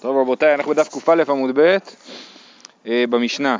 [0.00, 1.76] טוב רבותיי, אנחנו בדף קא עמוד ב'
[2.86, 3.56] אה, במשנה.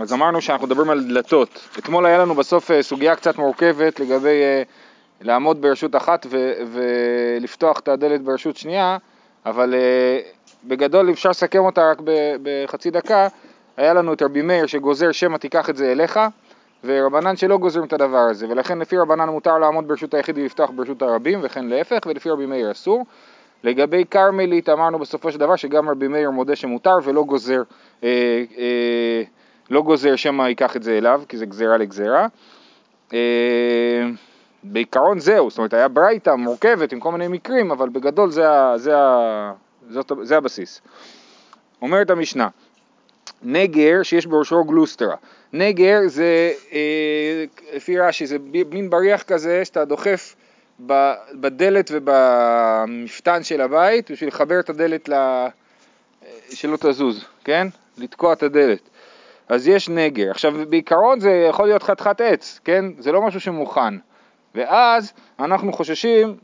[0.00, 1.68] אז אמרנו שאנחנו מדברים על דלתות.
[1.78, 4.62] אתמול היה לנו בסוף אה, סוגיה קצת מורכבת לגבי אה,
[5.20, 8.96] לעמוד ברשות אחת ו- ולפתוח את הדלת ברשות שנייה,
[9.46, 9.74] אבל
[10.64, 11.98] בגדול אפשר לסכם אותה רק
[12.42, 13.28] בחצי דקה.
[13.76, 16.20] היה לנו את רבי מאיר שגוזר שמא תיקח את זה אליך,
[16.84, 21.02] ורבנן שלא גוזרים את הדבר הזה, ולכן לפי רבנן מותר לעמוד ברשות היחיד ולפתוח ברשות
[21.02, 23.04] הרבים, וכן להפך, ולפי רבי מאיר אסור.
[23.64, 27.62] לגבי כרמלית אמרנו בסופו של דבר שגם רבי מאיר מודה שמותר ולא גוזר,
[28.04, 28.08] אה,
[28.58, 29.22] אה,
[29.70, 32.26] לא גוזר שמא ייקח את זה אליו, כי זה גזירה לגזירה.
[33.12, 33.18] אה,
[34.62, 38.46] בעיקרון זהו, זאת אומרת היה ברייתא מורכבת עם כל מיני מקרים, אבל בגדול זה,
[38.76, 39.52] זה, ה,
[39.90, 40.80] זאת, זה הבסיס.
[41.82, 42.48] אומרת המשנה,
[43.42, 45.16] נגר שיש בראשו גלוסטרה.
[45.52, 47.44] נגר זה, אה,
[47.74, 48.36] לפי רש"י, זה
[48.70, 50.34] מין בריח כזה שאתה דוחף
[51.34, 55.46] בדלת ובמפתן של הבית בשביל לחבר את הדלת ל...
[56.50, 57.68] שלא תזוז, כן?
[57.98, 58.90] לתקוע את הדלת.
[59.48, 60.30] אז יש נגר.
[60.30, 62.84] עכשיו בעיקרון זה יכול להיות חתיכת עץ, כן?
[62.98, 63.94] זה לא משהו שמוכן.
[64.54, 66.36] ואז אנחנו חוששים,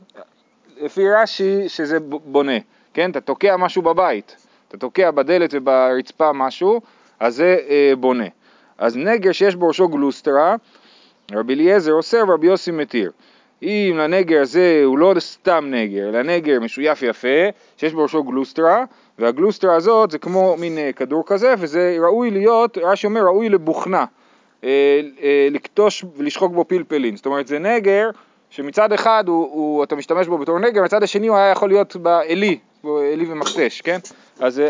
[0.77, 2.57] לפי רש"י, שזה בונה,
[2.93, 3.11] כן?
[3.11, 4.35] אתה תוקע משהו בבית,
[4.67, 6.81] אתה תוקע בדלת וברצפה משהו,
[7.19, 8.27] אז זה אה, בונה.
[8.77, 10.55] אז נגר שיש בראשו גלוסטרה,
[11.31, 13.11] רבי אליעזר אוסר ורבי יוסי מתיר.
[13.63, 18.83] אם לנגר הזה הוא לא סתם נגר, אלא נגר משויף יפה, שיש בראשו גלוסטרה,
[19.19, 24.05] והגלוסטרה הזאת זה כמו מין אה, כדור כזה, וזה ראוי להיות, רש"י אומר, ראוי לבוכנה,
[24.63, 27.15] אה, אה, לקטוש ולשחוק בו פלפלין.
[27.15, 28.09] זאת אומרת, זה נגר
[28.49, 31.95] שמצד אחד הוא, הוא, אתה משתמש בו בתור נגר, מצד השני הוא היה יכול להיות
[31.95, 33.99] בעלי, עלי ומכתש, כן?
[34.39, 34.61] אז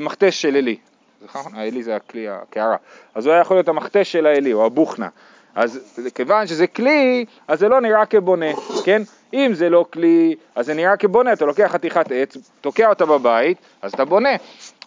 [0.00, 0.76] מכתש של עלי.
[1.24, 1.52] נכון?
[1.54, 2.76] העלי זה הכלי, הקערה.
[3.14, 5.08] אז הוא היה יכול להיות המכתש של העלי, או הבוכנה.
[5.54, 5.80] אז
[6.14, 8.46] כיוון שזה כלי, אז זה לא נראה כבונה,
[8.84, 9.02] כן?
[9.34, 13.58] אם זה לא כלי, אז זה נראה כבונה, אתה לוקח חתיכת עץ, תוקע אותה בבית,
[13.82, 14.36] אז אתה בונה.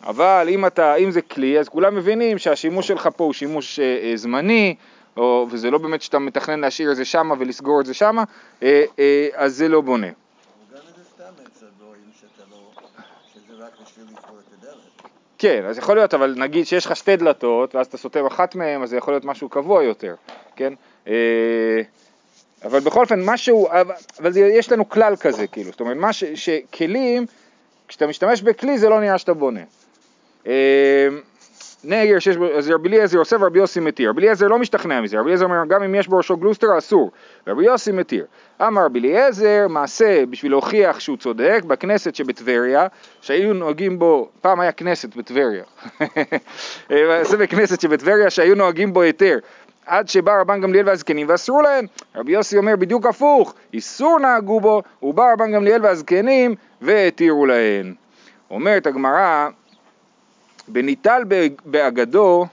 [0.04, 4.00] אבל אם, אתה, אם זה כלי, אז כולם מבינים שהשימוש שלך פה הוא שימוש אה,
[4.04, 4.76] אה, זמני,
[5.18, 8.24] או, וזה לא באמת שאתה מתכנן להשאיר את זה שמה ולסגור את זה שמה,
[8.64, 10.08] אה, אה, אז זה לא בונה.
[15.44, 18.84] כן, אז יכול להיות, אבל נגיד שיש לך שתי דלתות, ואז אתה סותם אחת מהן,
[18.84, 20.16] אז זה יכול להיות משהו קבוע יותר,
[20.56, 20.74] כן?
[21.08, 21.82] אה,
[22.64, 23.68] אבל בכל אופן, משהו,
[24.20, 27.26] אבל יש לנו כלל כזה, כאילו, זאת אומרת, ש, שכלים,
[27.88, 29.62] כשאתה משתמש בכלי זה לא נראה שאתה בונה.
[31.86, 34.10] נגר שיש בו, אז רבי אליעזר עושה ורבי יוסי מתיר.
[34.10, 37.12] רבי אליעזר לא משתכנע מזה, רבי אליעזר אומר גם אם יש בראשו גלוסטר אסור,
[37.48, 38.26] רבי יוסי מתיר.
[38.62, 42.88] אמר רבי אליעזר מעשה בשביל להוכיח שהוא צודק בכנסת שבטבריה,
[43.22, 45.64] שהיו נוהגים בו, פעם היה כנסת בטבריה,
[47.10, 49.38] מעשה בכנסת שבטבריה שהיו נוהגים בו היתר.
[49.86, 51.86] עד שבא רבן גמליאל והזקנים ואסרו להם.
[52.16, 57.94] רבי יוסי אומר בדיוק הפוך, איסור נהגו בו, ובא רבן גמליאל והזקנים והתירו להם.
[58.52, 59.48] אומרת הגמרא,
[60.68, 61.24] בניטל
[61.66, 62.46] באגדו,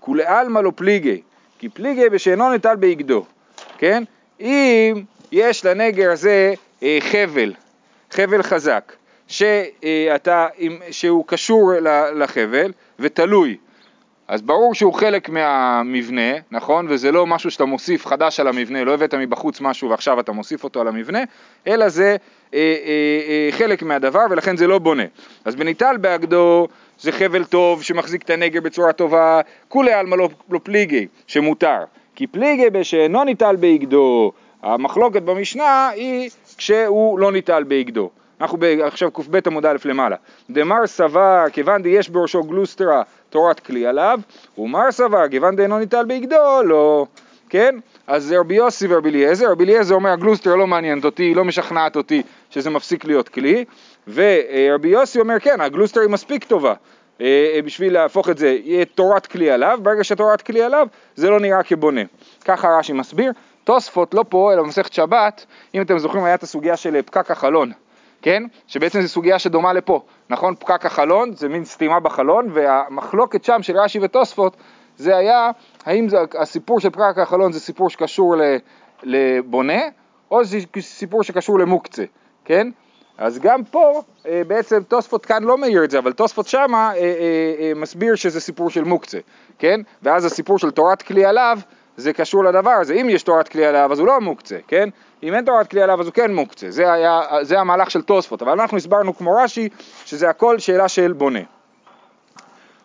[0.00, 1.22] כולי עלמא לא פליגי,
[1.58, 3.24] כי פליגי בשאינו ניטל באגדו,
[3.78, 4.04] כן?
[4.40, 7.52] אם יש לנגר הזה אה, חבל,
[8.10, 8.92] חבל חזק,
[9.28, 10.46] שאתה,
[10.90, 11.72] שהוא קשור
[12.14, 13.56] לחבל ותלוי,
[14.28, 16.86] אז ברור שהוא חלק מהמבנה, נכון?
[16.88, 20.64] וזה לא משהו שאתה מוסיף חדש על המבנה, לא הבאת מבחוץ משהו ועכשיו אתה מוסיף
[20.64, 21.18] אותו על המבנה,
[21.66, 22.16] אלא זה
[22.54, 22.64] אה, אה,
[23.28, 25.02] אה, חלק מהדבר ולכן זה לא בונה.
[25.44, 26.68] אז בניטל באגדו
[27.02, 31.78] זה חבל טוב שמחזיק את הנגר בצורה טובה, כולי עלמא לא, לא פליגי, שמותר.
[32.14, 34.32] כי פליגי בשאינו ניטל באגדו,
[34.62, 38.10] המחלוקת במשנה היא כשהוא לא ניטל באגדו.
[38.40, 40.16] אנחנו עכשיו קב עמוד א' למעלה.
[40.50, 44.20] דמר סבר, כיוון דיש בראשו גלוסטרה תורת כלי עליו,
[44.58, 47.06] ומר סבר, כיוון דאינו ניטל באגדו, לא.
[47.48, 47.76] כן?
[48.06, 52.22] אז רבי יוסי ורבי אליעזר, רבי אליעזר אומר הגלוסטרה לא מעניינת אותי, לא משכנעת אותי
[52.50, 53.64] שזה מפסיק להיות כלי,
[54.08, 56.74] ורבי יוסי אומר כן, הגלוסטרה היא מספיק טובה.
[57.20, 60.86] אה, בשביל להפוך את זה, יהיה תורת כלי עליו, ברגע שתורת כלי עליו,
[61.16, 62.00] זה לא נראה כבונה.
[62.44, 63.32] ככה רש"י מסביר.
[63.64, 67.72] תוספות לא פה, אלא במסכת שבת, אם אתם זוכרים, היה את הסוגיה של פקק החלון.
[68.22, 68.42] כן?
[68.66, 70.54] שבעצם זו סוגיה שדומה לפה, נכון?
[70.54, 74.56] פקק החלון, זה מין סתימה בחלון, והמחלוקת שם של רש"י ותוספות,
[74.96, 75.50] זה היה,
[75.86, 78.34] האם זה, הסיפור של פקק החלון זה סיפור שקשור
[79.02, 79.80] לבונה,
[80.30, 82.04] או זה סיפור שקשור למוקצה,
[82.44, 82.68] כן?
[83.18, 87.00] אז גם פה אה, בעצם תוספות כאן לא מעיר את זה, אבל תוספות שמה אה,
[87.00, 89.18] אה, מסביר שזה סיפור של מוקצה,
[89.58, 89.80] כן?
[90.02, 91.58] ואז הסיפור של תורת כלי עליו
[91.96, 94.88] זה קשור לדבר הזה, אם יש תורת כלי עליו אז הוא לא מוקצה, כן?
[95.22, 98.42] אם אין תורת כלי עליו אז הוא כן מוקצה, זה, היה, זה המהלך של תוספות,
[98.42, 99.68] אבל אנחנו הסברנו כמו רש"י
[100.04, 101.40] שזה הכל שאלה של בונה.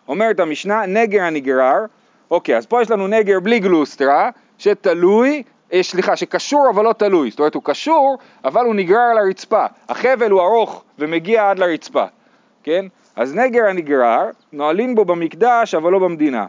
[0.08, 1.84] אומרת המשנה, נגר הנגרר,
[2.30, 5.42] אוקיי, אז פה יש לנו נגר בלי גלוסטרה, שתלוי,
[5.72, 9.66] אה, סליחה, שקשור אבל לא תלוי, זאת אומרת הוא קשור אבל הוא נגרר על הרצפה,
[9.88, 12.04] החבל הוא ארוך ומגיע עד לרצפה,
[12.62, 12.86] כן?
[13.16, 16.46] אז נגר הנגרר, נועלין בו במקדש אבל לא במדינה.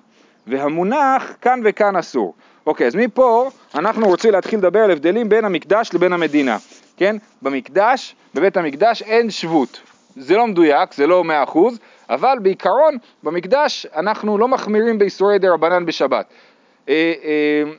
[0.47, 2.33] והמונח כאן וכאן אסור.
[2.65, 6.57] אוקיי, אז מפה אנחנו רוצים להתחיל לדבר על הבדלים בין המקדש לבין המדינה,
[6.97, 7.15] כן?
[7.41, 9.81] במקדש, בבית המקדש אין שבות.
[10.15, 11.79] זה לא מדויק, זה לא מאה אחוז,
[12.09, 16.25] אבל בעיקרון במקדש אנחנו לא מחמירים באיסורי דה רבנן בשבת.
[16.89, 17.71] אה, אה,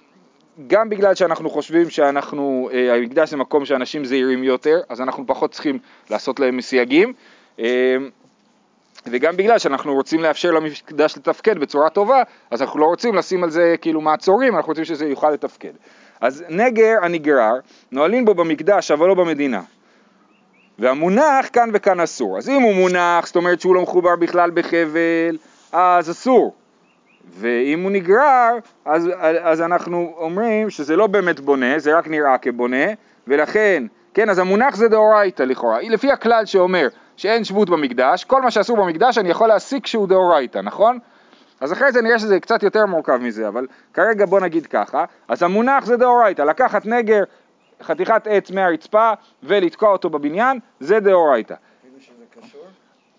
[0.66, 5.50] גם בגלל שאנחנו חושבים שאנחנו, אה, המקדש זה מקום שאנשים זהירים יותר, אז אנחנו פחות
[5.50, 5.78] צריכים
[6.10, 7.12] לעשות להם מסייגים.
[9.06, 13.50] וגם בגלל שאנחנו רוצים לאפשר למקדש לתפקד בצורה טובה, אז אנחנו לא רוצים לשים על
[13.50, 15.72] זה כאילו מעצורים, אנחנו רוצים שזה יוכל לתפקד.
[16.20, 17.52] אז נגר הנגרר,
[17.92, 19.60] נועלים בו במקדש אבל לא במדינה.
[20.80, 22.38] והמונח כאן וכאן אסור.
[22.38, 25.36] אז אם הוא מונח, זאת אומרת שהוא לא מחובר בכלל בחבל,
[25.72, 26.54] אז אסור.
[27.38, 29.08] ואם הוא נגרר, אז,
[29.42, 32.86] אז אנחנו אומרים שזה לא באמת בונה, זה רק נראה כבונה,
[33.26, 33.82] ולכן,
[34.14, 35.78] כן, אז המונח זה דאורייתא לכאורה.
[35.82, 40.58] לפי הכלל שאומר שאין שבות במקדש, כל מה שאסור במקדש אני יכול להסיק שהוא דאורייתא,
[40.58, 40.98] נכון?
[41.60, 45.42] אז אחרי זה נראה שזה קצת יותר מורכב מזה, אבל כרגע בוא נגיד ככה, אז
[45.42, 47.22] המונח זה דאורייתא, לקחת נגר,
[47.82, 49.12] חתיכת עץ מהרצפה
[49.42, 51.54] ולתקוע אותו בבניין, זה דאורייתא.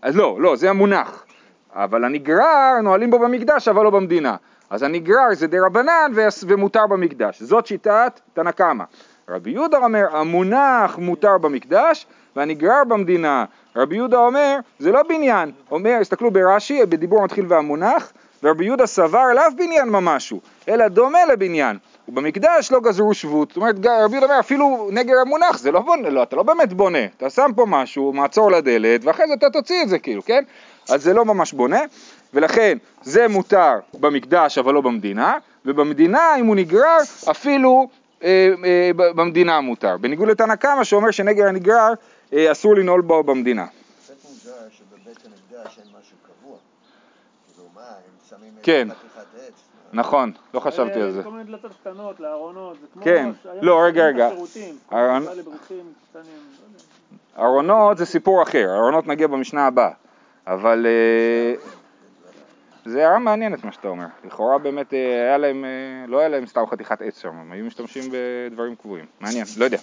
[0.01, 1.25] אז לא, לא, זה המונח.
[1.73, 4.35] אבל הנגרר נועלים בו במקדש אבל לא במדינה.
[4.69, 6.11] אז הנגרר זה דה רבנן
[6.47, 7.41] ומותר במקדש.
[7.41, 8.83] זאת שיטת תנא קמא.
[9.29, 13.45] רבי יהודה אומר המונח מותר במקדש והנגרר במדינה.
[13.75, 15.51] רבי יהודה אומר זה לא בניין.
[15.71, 21.77] אומר, הסתכלו ברש"י, בדיבור מתחיל והמונח, ורבי יהודה סבר לאו בניין ממשהו, אלא דומה לבניין.
[22.11, 26.09] ובמקדש לא גזרו שבות, זאת אומרת רבי יהודה אומר אפילו נגר המונח זה לא בונה,
[26.09, 29.83] לא, אתה לא באמת בונה, אתה שם פה משהו, מעצור לדלת ואחרי זה אתה תוציא
[29.83, 30.43] את זה כאילו, כן?
[30.89, 31.79] אז זה לא ממש בונה,
[32.33, 36.97] ולכן זה מותר במקדש אבל לא במדינה, ובמדינה אם הוא נגרר
[37.31, 37.87] אפילו
[38.23, 41.93] אה, אה, במדינה מותר, בניגוד לתנא קמא שאומר שנגר הנגרר
[42.33, 43.65] אה, אסור לנעול בו במדינה.
[48.63, 48.87] כן,
[49.93, 51.23] נכון, לא חשבתי על זה.
[51.23, 53.03] כל מיני דלתות קטנות לארונות, זה כמו...
[53.03, 53.29] כן,
[53.61, 54.29] לא, רגע, רגע.
[57.37, 59.91] ארונות זה סיפור אחר, ארונות נגיע במשנה הבאה.
[60.47, 61.55] אבל אה,
[62.85, 64.05] זה הערה מעניינת מה שאתה אומר.
[64.25, 67.65] לכאורה באמת אה, היה להם, אה, לא היה להם סתם חתיכת עץ שם, הם היו
[67.65, 69.05] משתמשים בדברים קבועים.
[69.19, 69.77] מעניין, לא יודע.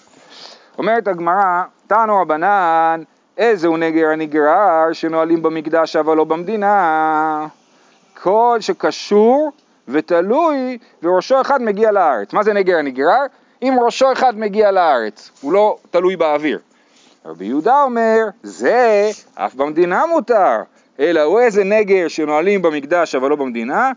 [0.79, 3.03] אומרת הגמרא, תנו רבנן,
[3.37, 7.47] איזהו נגר הנגרר שנועלים במקדש אבל לא במדינה.
[8.23, 9.53] כל שקשור
[9.89, 12.33] ותלוי וראשו אחד מגיע לארץ.
[12.33, 13.23] מה זה נגר הנגרר?
[13.63, 16.59] אם ראשו אחד מגיע לארץ, הוא לא תלוי באוויר.
[17.25, 20.57] רבי יהודה אומר, זה אף במדינה מותר,
[21.01, 23.93] אלא הוא איזה נגר שנועלים במקדש אבל לא במדינה,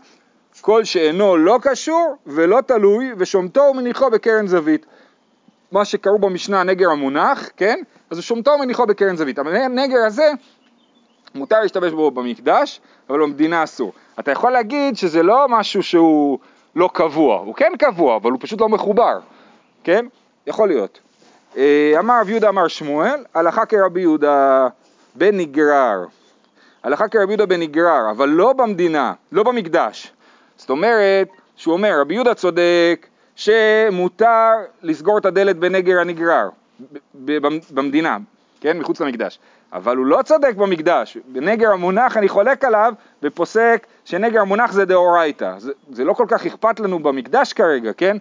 [0.60, 4.86] כל שאינו לא קשור ולא תלוי ושומתו ומניחו בקרן זווית.
[5.72, 7.82] מה שקראו במשנה נגר המונח, כן?
[8.10, 9.38] אז הוא שומתו ומניחו בקרן זווית.
[9.38, 10.30] הנגר הזה,
[11.34, 12.80] מותר להשתמש בו במקדש,
[13.10, 13.92] אבל במדינה אסור.
[14.20, 16.38] אתה יכול להגיד שזה לא משהו שהוא
[16.76, 19.18] לא קבוע, הוא כן קבוע, אבל הוא פשוט לא מחובר,
[19.84, 20.06] כן?
[20.46, 21.00] יכול להיות.
[21.56, 24.68] אה, אמר רב יהודה אמר שמואל, הלכה כרבי יהודה
[25.14, 26.04] בן נגרר.
[26.82, 30.12] הלכה כרבי יהודה בן נגרר, אבל לא במדינה, לא במקדש.
[30.56, 33.06] זאת אומרת, שהוא אומר, רבי יהודה צודק
[33.36, 34.50] שמותר
[34.82, 36.48] לסגור את הדלת בנגר הנגרר,
[37.70, 38.18] במדינה,
[38.60, 39.38] כן, מחוץ למקדש.
[39.72, 45.58] אבל הוא לא צודק במקדש, בנגר המונח אני חולק עליו ופוסק שנגר המונח זה דאורייתא.
[45.58, 48.16] זה, זה לא כל כך אכפת לנו במקדש כרגע, כן?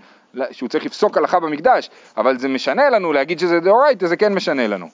[0.52, 4.68] שהוא צריך לפסוק הלכה במקדש, אבל זה משנה לנו להגיד שזה דאורייתא, זה כן משנה
[4.68, 4.88] לנו.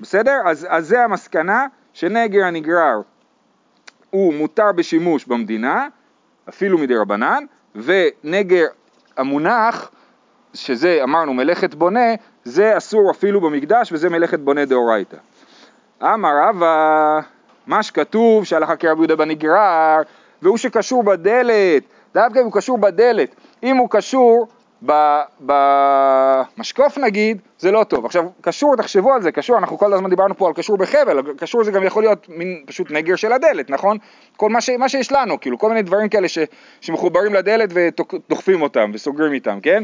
[0.00, 0.40] בסדר?
[0.46, 3.00] אז, אז זה המסקנה שנגר הנגרר
[4.10, 5.88] הוא מותר בשימוש במדינה,
[6.48, 8.66] אפילו מדי רבנן, ונגר
[9.16, 9.90] המונח,
[10.54, 12.14] שזה אמרנו מלאכת בונה,
[12.44, 15.16] זה אסור אפילו במקדש וזה מלאכת בונה דאורייתא.
[16.02, 17.20] אמר רבא,
[17.66, 20.02] מה שכתוב שהלכה כרבי יהודה בנגרר,
[20.42, 21.82] והוא שקשור בדלת,
[22.14, 24.46] דווקא אם הוא קשור בדלת, אם הוא קשור
[25.40, 28.06] במשקוף נגיד, זה לא טוב.
[28.06, 31.64] עכשיו, קשור, תחשבו על זה, קשור, אנחנו כל הזמן דיברנו פה על קשור בחבל, קשור
[31.64, 33.98] זה גם יכול להיות מין פשוט נגר של הדלת, נכון?
[34.36, 36.38] כל מה, ש, מה שיש לנו, כאילו, כל מיני דברים כאלה ש,
[36.80, 39.82] שמחוברים לדלת ודוחפים אותם וסוגרים איתם, כן?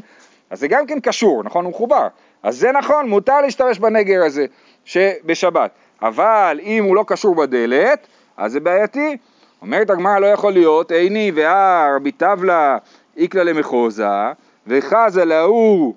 [0.50, 1.64] אז זה גם כן קשור, נכון?
[1.64, 2.06] הוא מחובר.
[2.42, 4.46] אז זה נכון, מותר להשתמש בנגר הזה
[4.84, 5.70] שבשבת.
[6.02, 9.16] אבל אם הוא לא קשור בדלת, אז זה בעייתי.
[9.62, 12.78] אומרת הגמרא לא יכול להיות, עיני והר, רבי טבלה,
[13.16, 14.32] איקלה למחוזה,
[14.66, 15.94] וחזה להוא,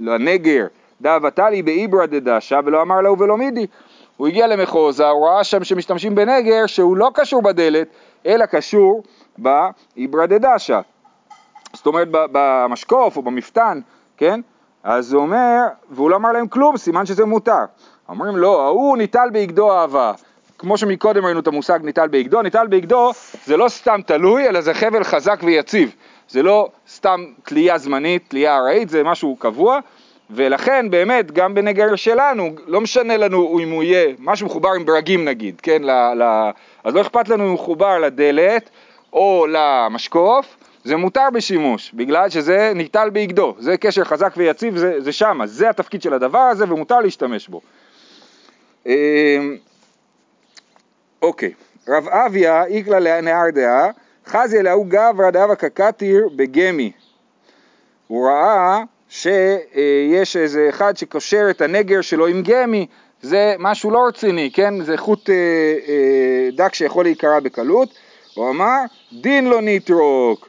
[0.00, 0.66] לנגר,
[1.00, 3.66] דאבתה לי באיברא דדשה, ולא אמר להוא ולא מידי.
[4.16, 7.88] הוא הגיע למחוזה, הוא ראה שם שמשתמשים בנגר שהוא לא קשור בדלת,
[8.26, 9.02] אלא קשור
[9.38, 10.80] באיברא דדשה.
[11.72, 13.80] זאת אומרת במשקוף או במפתן,
[14.16, 14.40] כן?
[14.82, 17.64] אז הוא אומר, והוא לא אמר להם כלום, סימן שזה מותר.
[18.08, 20.12] אומרים לא, ההוא ניטל ביגדו אהבה.
[20.58, 23.10] כמו שמקודם ראינו את המושג ניטל בהגדו, ניטל בהגדו
[23.46, 25.94] זה לא סתם תלוי, אלא זה חבל חזק ויציב.
[26.28, 29.78] זה לא סתם תלייה זמנית, תלייה ארעית, זה משהו קבוע,
[30.30, 35.24] ולכן באמת גם בנגר שלנו, לא משנה לנו אם הוא יהיה, משהו מחובר עם ברגים
[35.24, 36.50] נגיד, כן, ל, ל,
[36.84, 38.70] אז לא אכפת לנו אם הוא מחובר לדלת
[39.12, 45.12] או למשקוף, זה מותר בשימוש, בגלל שזה ניטל בהגדו, זה קשר חזק ויציב, זה, זה
[45.12, 47.60] שמה, זה התפקיד של הדבר הזה ומותר להשתמש בו.
[48.88, 49.56] אמ,
[51.22, 51.52] אוקיי,
[51.88, 53.90] רב אביה איקלה לנהר דעה,
[54.26, 56.92] חזי אלהוא גברא דאבה קקתיר בגמי.
[58.06, 62.86] הוא ראה שיש איזה אחד שקושר את הנגר שלו עם גמי,
[63.22, 64.84] זה משהו לא רציני, כן?
[64.84, 65.34] זה חוט אה,
[65.88, 67.88] אה, דק שיכול להיקרע בקלות.
[68.34, 68.78] הוא אמר,
[69.12, 70.48] דין לא ניטרוק.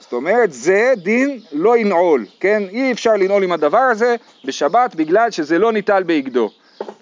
[0.00, 2.62] זאת אומרת, זה דין לא ינעול, כן?
[2.70, 6.50] אי אפשר לנעול עם הדבר הזה בשבת בגלל שזה לא ניטל בהגדו,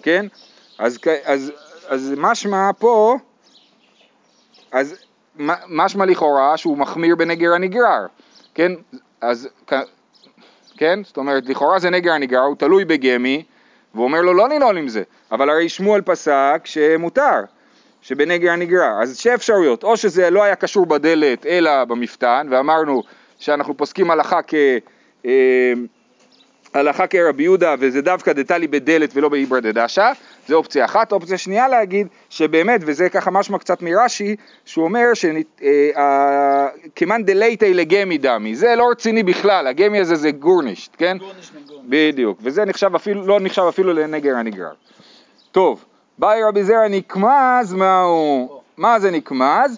[0.01, 0.25] כן?
[0.77, 1.51] אז, אז,
[1.87, 3.17] אז משמע פה,
[4.71, 4.95] אז
[5.67, 8.05] משמע לכאורה שהוא מחמיר בנגר הנגרר,
[8.55, 8.71] כן?
[9.21, 9.49] אז,
[10.77, 10.99] כן?
[11.03, 13.43] זאת אומרת, לכאורה זה נגר הנגרר, הוא תלוי בגמי,
[13.93, 17.39] והוא אומר לו לא לנעול עם זה, אבל הרי שמואל פסק שמותר,
[18.01, 23.03] שבנגר הנגרר, אז שתי אפשרויות, או שזה לא היה קשור בדלת אלא במפתן, ואמרנו
[23.39, 24.53] שאנחנו פוסקים הלכה כ...
[26.73, 30.11] הלכה כרבי יהודה וזה דווקא דתלי בדלת ולא באיברא דדשא,
[30.47, 31.11] זה אופציה אחת.
[31.11, 38.17] אופציה שנייה להגיד שבאמת, וזה ככה משמע קצת מרש"י, שהוא אומר שכמאן אה, דלייטי לגמי
[38.17, 41.17] דמי, זה לא רציני בכלל, הגמי הזה זה גורנישט, כן?
[41.17, 41.89] גורנישט מגורנישט.
[41.89, 44.73] בדיוק, וזה נחשב אפילו, לא נחשב אפילו לנגר הנגרר.
[45.51, 45.85] טוב,
[46.17, 48.61] באי רבי זרע נקמז, מהו?
[48.77, 49.77] מה זה נקמז?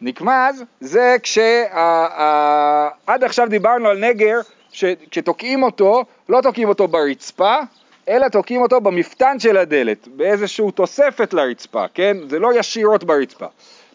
[0.00, 1.38] נקמז זה כש...
[3.06, 4.40] עד עכשיו דיברנו על נגר
[4.72, 7.56] שכשתוקעים אותו, לא תוקעים אותו ברצפה,
[8.08, 12.16] אלא תוקעים אותו במפתן של הדלת, באיזושהי תוספת לרצפה, כן?
[12.28, 13.46] זה לא ישירות ברצפה.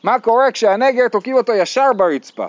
[0.04, 2.48] מה קורה כשהנגר תוקעים אותו ישר ברצפה?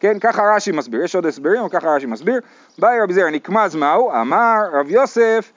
[0.00, 2.40] כן, ככה רש"י מסביר, יש עוד הסברים, אבל ככה רש"י מסביר.
[2.78, 4.10] באי רבי זרע נקמז מהו?
[4.10, 5.52] אמר רב יוסף,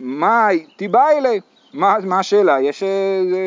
[0.00, 1.40] מאי תיבאי לי.
[1.74, 2.60] מה, מה השאלה?
[2.60, 2.88] יש אה,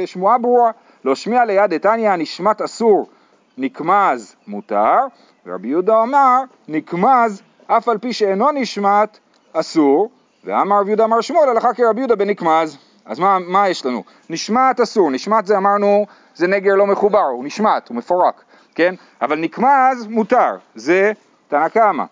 [0.05, 0.71] שמועה ברורה.
[1.05, 3.09] לא שמיע ליד דתניא נשמת אסור,
[3.57, 4.97] נקמז מותר,
[5.45, 7.41] ורבי יהודה אמר נקמז
[7.71, 9.19] אף על פי שאינו נשמת
[9.53, 10.09] אסור,
[10.43, 12.77] ואמר רב יהודה אמר שמואל הלכה כרבי יהודה בנקמז.
[13.05, 14.03] אז מה, מה יש לנו?
[14.29, 18.43] נשמת אסור, נשמת זה אמרנו זה נגר לא מחובר, הוא נשמת, הוא מפורק,
[18.75, 18.95] כן?
[19.21, 21.11] אבל נקמז מותר, זה
[21.47, 22.03] תנא קמא.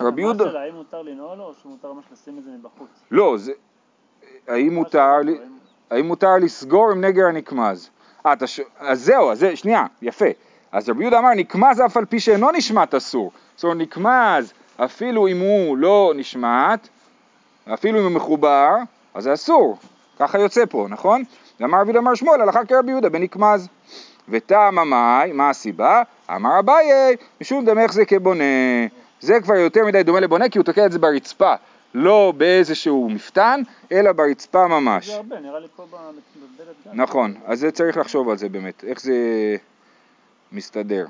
[0.00, 0.60] רבי יהודה...
[0.60, 2.88] האם מותר לנעול או שמותר ממש לשים את זה מבחוץ?
[3.10, 3.52] לא, זה...
[4.48, 5.20] האם מותר,
[5.90, 7.90] האם מותר לסגור עם נגר הנקמז?
[8.26, 8.34] אה,
[8.78, 10.26] אז זהו, אז זה, שנייה, יפה.
[10.72, 13.32] אז רבי יהודה אמר נקמז אף על פי שאינו נשמת אסור.
[13.56, 14.52] זאת אומרת נקמז
[14.84, 16.88] אפילו אם הוא לא נשמט,
[17.74, 18.70] אפילו אם הוא מחובר,
[19.14, 19.78] אז זה אסור.
[20.18, 21.22] ככה יוצא פה, נכון?
[21.60, 23.68] ואמר רבי אמר שמואל הלכה כרבי יהודה בנקמז.
[24.28, 26.02] וטעם המאי, מה הסיבה?
[26.30, 28.44] אמר אביי, משום דמך זה כבונה.
[29.20, 31.54] זה כבר יותר מדי דומה לבונה כי הוא תוקע את זה ברצפה,
[31.94, 33.62] לא באיזשהו מפתן,
[33.92, 35.06] אלא ברצפה ממש.
[35.06, 37.00] זה הרבה, נראה לי פה בדלת גם.
[37.00, 39.16] נכון, אז זה צריך לחשוב על זה באמת, איך זה
[40.52, 41.06] מסתדר,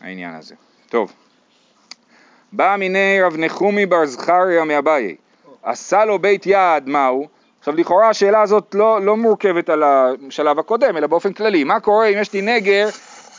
[0.00, 0.54] העניין הזה.
[0.88, 1.12] טוב.
[2.52, 5.16] בא מיני רב נחומי בר זכריה מאביי,
[5.62, 7.26] עשה לו בית יד, מהו?
[7.58, 12.06] עכשיו לכאורה השאלה הזאת לא, לא מורכבת על השלב הקודם, אלא באופן כללי, מה קורה
[12.06, 12.88] אם יש לי נגר,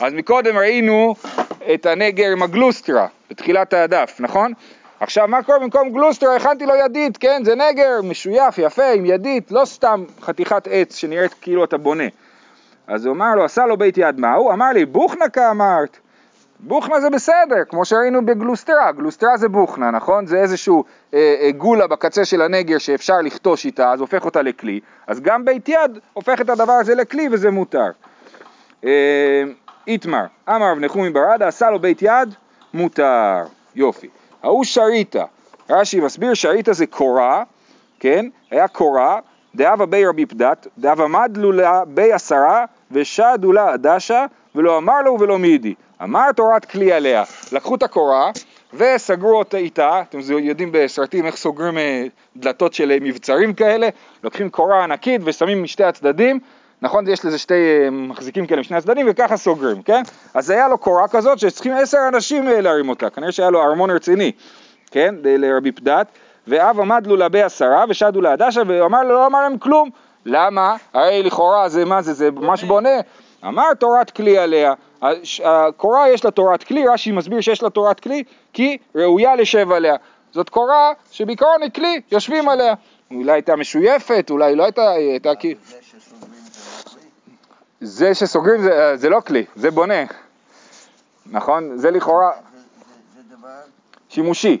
[0.00, 1.14] אז מקודם ראינו
[1.74, 4.52] את הנגר עם הגלוסטרה, בתחילת הדף, נכון?
[5.00, 9.52] עכשיו מה קורה במקום גלוסטרה, הכנתי לו ידית, כן, זה נגר משויף, יפה, עם ידית,
[9.52, 12.04] לא סתם חתיכת עץ שנראית כאילו אתה בונה.
[12.86, 14.52] אז הוא אמר לו, עשה לו בית יד, מה הוא?
[14.52, 15.98] אמר לי, בוכנקה אמרת.
[16.60, 20.26] בוכנה זה בסדר, כמו שראינו בגלוסטרה, גלוסטרה זה בוכנה, נכון?
[20.26, 20.84] זה איזשהו
[21.14, 25.44] אה, אה, גולה בקצה של הנגר שאפשר לכתוש איתה, אז הופך אותה לכלי, אז גם
[25.44, 27.90] בית יד הופך את הדבר הזה לכלי וזה מותר.
[28.84, 29.42] אה,
[29.86, 32.34] איתמר, אמר רב נחומי ברדה, עשה לו בית יד,
[32.74, 33.44] מותר.
[33.74, 34.08] יופי.
[34.42, 35.24] ההוא שריטה,
[35.70, 37.42] רש"י מסביר, שריטה זה קורה,
[38.00, 38.26] כן?
[38.50, 39.18] היה קורה,
[39.54, 45.16] דאבה בי רבי פדת, דאבה מדלו לה בי עשרה, ושדו לה עדשה, ולא אמר לו
[45.20, 45.74] ולא מידי.
[46.02, 48.30] אמר תורת כלי עליה, לקחו את הקורה
[48.74, 53.88] וסגרו אותה איתה, אתם יודעים בסרטים איך סוגרים אה, דלתות של אה, מבצרים כאלה,
[54.24, 56.40] לוקחים קורה ענקית ושמים משתי הצדדים,
[56.82, 57.08] נכון?
[57.08, 60.02] יש לזה שתי אה, מחזיקים כאלה משני הצדדים וככה סוגרים, כן?
[60.34, 64.32] אז היה לו קורה כזאת שצריכים עשר אנשים להרים אותה, כנראה שהיה לו ארמון רציני,
[64.90, 65.14] כן?
[65.24, 66.06] לרבי פדת,
[66.46, 69.90] ואב עמד לו לבי עשרה ושדו לעדשה ואמר לו לא אמר להם כלום,
[70.26, 70.76] למה?
[70.94, 73.00] הרי לכאורה זה מה זה, זה ממש בונה,
[73.44, 74.74] אמר תורת כלי עליה,
[75.44, 79.96] הקורה יש לה תורת כלי, רש"י מסביר שיש לה תורת כלי כי ראויה לשב עליה.
[80.32, 82.74] זאת קורה שבעיקרון היא כלי, יושבים עליה.
[83.10, 85.54] אולי הייתה משויפת, אולי לא הייתה, הייתה כי...
[87.80, 90.04] זה שסוגרים זה, זה לא כלי, זה בונה,
[91.26, 91.78] נכון?
[91.78, 93.48] זה לכאורה זה, זה, זה דבר
[94.08, 94.60] שימושי,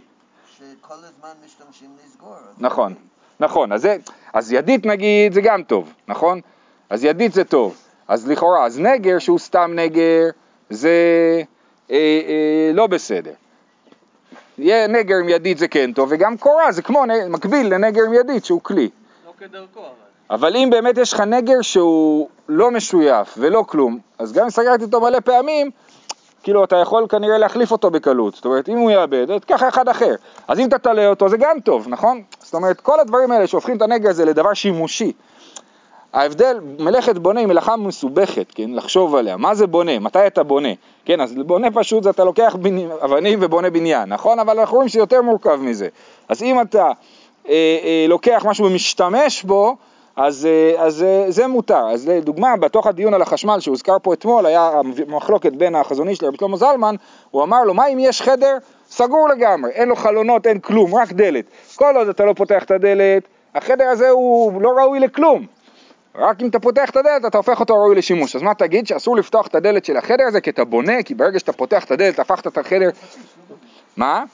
[0.56, 2.36] שכל הזמן משתמשים לסגור.
[2.58, 2.94] נכון,
[3.40, 3.96] נכון, אז, זה,
[4.32, 6.40] אז ידית נגיד זה גם טוב, נכון?
[6.90, 7.76] אז ידית זה טוב,
[8.08, 10.28] אז לכאורה, אז נגר שהוא סתם נגר
[10.70, 10.90] זה
[11.90, 13.32] אה, אה, לא בסדר.
[14.58, 18.44] יהיה נגר עם ידית זה כן טוב, וגם קורה זה כמו מקביל לנגר עם ידית
[18.44, 18.88] שהוא כלי.
[19.26, 19.88] לא כדרכו אבל.
[20.30, 24.84] אבל אם באמת יש לך נגר שהוא לא משויף ולא כלום, אז גם אם סגרתי
[24.84, 25.70] אותו מלא פעמים,
[26.42, 28.34] כאילו אתה יכול כנראה להחליף אותו בקלות.
[28.34, 30.14] זאת אומרת, אם הוא יאבד, אז תיקח אחד אחר.
[30.48, 32.22] אז אם אתה תלה אותו זה גם טוב, נכון?
[32.42, 35.12] זאת אומרת, כל הדברים האלה שהופכים את הנגר הזה לדבר שימושי.
[36.12, 38.70] ההבדל, מלאכת בונה היא מלאכה מסובכת, כן?
[38.70, 39.36] לחשוב עליה.
[39.36, 39.98] מה זה בונה?
[39.98, 40.68] מתי אתה בונה?
[41.04, 44.38] כן, אז בונה פשוט זה אתה לוקח בני, אבנים ובונה בניין, נכון?
[44.38, 45.88] אבל אנחנו רואים שזה יותר מורכב מזה.
[46.28, 46.90] אז אם אתה
[47.48, 47.52] אה,
[47.84, 49.76] אה, לוקח משהו ומשתמש בו,
[50.16, 51.88] אז, אה, אז אה, זה מותר.
[51.92, 54.70] אז לדוגמה, בתוך הדיון על החשמל שהוזכר פה אתמול, היה
[55.08, 56.94] מחלוקת בין החזון איש לרבי שלמה זלמן,
[57.30, 58.56] הוא אמר לו, מה אם יש חדר
[58.90, 61.44] סגור לגמרי, אין לו חלונות, אין כלום, רק דלת.
[61.76, 63.22] כל עוד אתה לא פותח את הדלת,
[63.54, 65.57] החדר הזה הוא לא ראוי לכלום.
[66.14, 68.36] רק אם אתה פותח את הדלת אתה הופך אותו ראוי לשימוש.
[68.36, 68.86] אז מה תגיד?
[68.86, 71.90] שאסור לפתוח את הדלת של החדר הזה כי אתה בונה, כי ברגע שאתה פותח את
[71.90, 72.90] הדלת הפכת את החדר...
[73.96, 74.24] מה?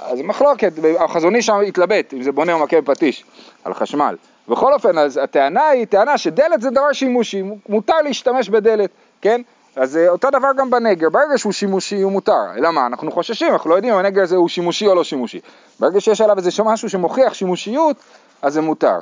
[0.00, 3.24] אז מחלוקת, החזון איש שם התלבט אם זה בונה או מכה בפטיש
[3.64, 4.16] על חשמל.
[4.48, 9.42] בכל אופן, אז הטענה היא טענה שדלת זה דבר שימושי, מותר להשתמש בדלת, כן?
[9.76, 12.86] אז אה, אותו דבר גם בנגר, ברגע שהוא שימושי הוא מותר, אלא מה?
[12.86, 15.40] אנחנו חוששים, אנחנו לא יודעים אם הנגר הזה הוא שימושי או לא שימושי.
[15.80, 17.96] ברגע שיש עליו איזה משהו שמוכיח שימושיות,
[18.42, 19.00] אז זה מותר.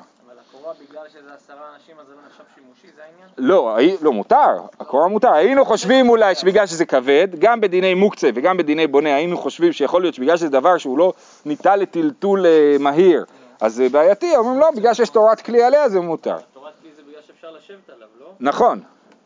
[0.66, 3.28] הקורה בגלל שזה עשרה אנשים אז זה לא נחשב שימושי, זה העניין?
[3.38, 5.32] לא, לא מותר, הקורה מותר.
[5.32, 10.02] היינו חושבים אולי שבגלל שזה כבד, גם בדיני מוקצה וגם בדיני בונה, היינו חושבים שיכול
[10.02, 11.12] להיות שבגלל שזה דבר שהוא לא
[11.44, 13.25] ניתן לטלטול אה, מהיר,
[13.61, 16.37] אז זה בעייתי, אומרים לא, בגלל שיש תורת כלי עליה זה מותר.
[16.54, 18.30] תורת כלי זה בגלל שאפשר לשבת עליו, לא?
[18.40, 18.80] נכון.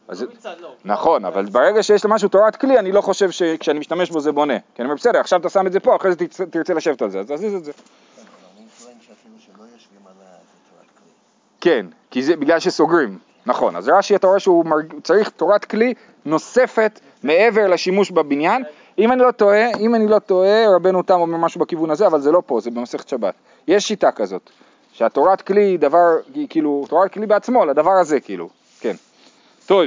[0.09, 0.29] אז, לא
[0.61, 0.75] לא.
[0.85, 4.59] נכון, אבל ברגע שיש למשהו תורת כלי, אני לא חושב שכשאני משתמש בו זה בונה.
[4.59, 7.11] כי אני אומר, בסדר, עכשיו אתה שם את זה פה, אחרי זה תרצה לשבת על
[7.11, 7.73] זה, אז תזיז את זה.
[7.73, 11.13] אני טוען שאפילו שלא יושבים עליה זה תורת כלי.
[11.61, 13.19] כן, כי זה בגלל שסוגרים.
[13.47, 14.95] נכון, אז רש"י אתה רואה שהוא מרג...
[15.03, 15.95] צריך תורת כלי
[16.25, 18.63] נוספת מעבר לשימוש בבניין.
[18.99, 22.21] אם אני לא טועה, אם אני לא טועה, רבנו תם אומר משהו בכיוון הזה, אבל
[22.21, 23.35] זה לא פה, זה במסכת שבת.
[23.69, 24.51] יש שיטה כזאת,
[24.93, 28.49] שהתורת כלי היא דבר, היא כאילו, תורת כלי בעצמו, לדבר הזה כאילו,
[28.81, 28.95] כן.
[29.67, 29.85] טוב,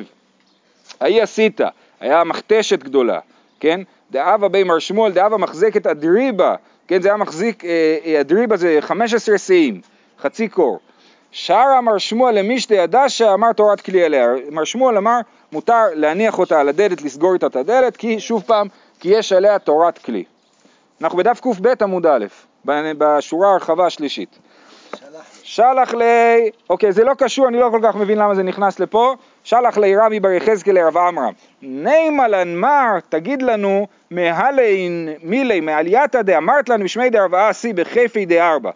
[1.01, 1.61] ההיא עשית,
[1.99, 3.19] היה מכתשת גדולה,
[3.59, 3.81] כן?
[4.11, 6.55] דאבה בי מר שמואל, דאבה מחזקת אדריבה,
[6.87, 7.01] כן?
[7.01, 9.81] זה היה מחזיק, אה, אה, אדריבה זה 15 שאים,
[10.21, 10.79] חצי קור.
[11.35, 14.27] שרה מר שמואל למישתי הדשה אמר תורת כלי עליה.
[14.51, 15.19] מר שמואל אמר
[15.51, 18.67] מותר להניח אותה על הדלת, לסגור איתה את הדלת, כי שוב פעם,
[18.99, 20.23] כי יש עליה תורת כלי.
[21.01, 22.25] אנחנו בדף קב עמוד א',
[22.65, 24.39] בשורה הרחבה השלישית.
[25.43, 29.15] שלח לי, אוקיי זה לא קשור, אני לא כל כך מבין למה זה נכנס לפה,
[29.43, 36.69] שלח לי רבי בר יחזקאל לרב עמרם, נימה לנמר, תגיד לנו, מהלין מילי מעלייתא דאמרת
[36.69, 38.71] לנו שמי דרב אסי בחיפי דארבע.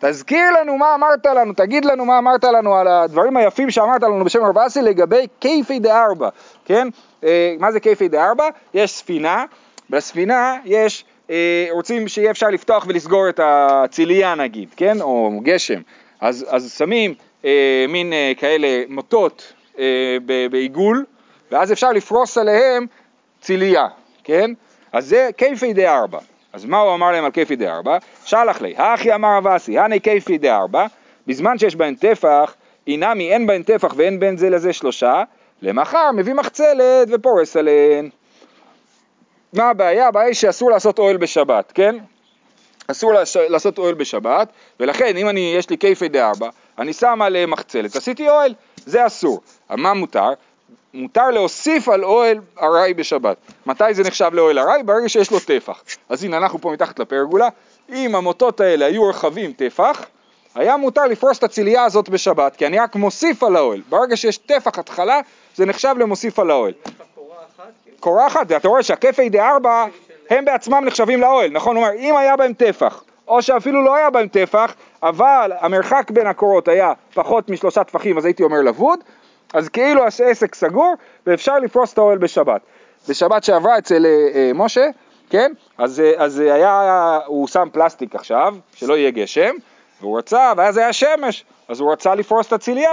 [0.00, 4.24] תזכיר לנו מה אמרת לנו, תגיד לנו מה אמרת לנו על הדברים היפים שאמרת לנו
[4.24, 6.28] בשם רב אסי לגבי כיפי דארבע,
[6.64, 6.88] כן?
[7.24, 8.48] אה, מה זה כיפי דארבע?
[8.74, 9.44] יש ספינה,
[9.90, 15.00] בספינה יש, אה, רוצים שיהיה אפשר לפתוח ולסגור את הציליה נגיד, כן?
[15.00, 15.80] או גשם.
[16.20, 20.16] אז, אז שמים אה, מין אה, כאלה מוטות אה,
[20.50, 21.04] בעיגול,
[21.50, 22.86] ואז אפשר לפרוס עליהם
[23.40, 23.86] ציליה,
[24.24, 24.50] כן?
[24.92, 26.18] אז זה כיפי דארבע.
[26.58, 27.98] אז מה הוא אמר להם על כיפי דארבע?
[28.24, 30.86] שלח לי, האחי אמר רב אסי, הני כיפי דארבע,
[31.26, 32.54] בזמן שיש בהן טפח,
[32.86, 35.22] אינמי אין בהן טפח ואין בין זה לזה שלושה,
[35.62, 38.10] למחר מביא מחצלת ופורס עליהן.
[39.52, 40.08] מה הבעיה?
[40.08, 41.96] הבעיה היא שאסור לעשות אוהל בשבת, כן?
[42.90, 44.48] אסור לעש- לעשות אוהל בשבת,
[44.80, 48.54] ולכן אם אני, יש לי כיפי דארבע, אני שם על אה, מחצלת, עשיתי אוהל,
[48.86, 49.40] זה אסור.
[49.70, 50.28] מה מותר?
[50.94, 53.36] מותר להוסיף על אוהל ארעי בשבת.
[53.66, 54.82] מתי זה נחשב לאוהל ארעי?
[54.82, 55.82] ברגע שיש לו טפח.
[56.08, 57.48] אז הנה אנחנו פה מתחת לפרגולה,
[57.92, 60.04] אם המוטות האלה היו רחבים טפח,
[60.54, 63.82] היה מותר לפרוס את הצלייה הזאת בשבת, כי אני רק מוסיף על האוהל.
[63.88, 65.20] ברגע שיש טפח התחלה,
[65.56, 66.72] זה נחשב למוסיף על האוהל.
[68.00, 69.86] קורה אחת, ואתה רואה שהכיפי דארבע
[70.30, 71.76] הם בעצמם נחשבים לאוהל, נכון?
[71.76, 76.26] הוא אומר, אם היה בהם טפח, או שאפילו לא היה בהם טפח, אבל המרחק בין
[76.26, 79.00] הקורות היה פחות משלושה טפחים, אז הייתי אומר לבוד,
[79.54, 80.94] אז כאילו העסק סגור,
[81.26, 82.60] ואפשר לפרוס את האוהל בשבת.
[83.08, 84.86] בשבת שעברה אצל אה, אה, משה,
[85.30, 85.52] כן?
[85.78, 89.54] אז, אה, אז אה, היה, הוא שם פלסטיק עכשיו, שלא יהיה גשם,
[90.00, 92.90] והוא רצה, ואז היה שמש, אז הוא רצה לפרוס את הציליה.